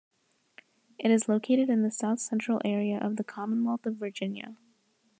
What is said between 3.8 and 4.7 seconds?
of Virginia.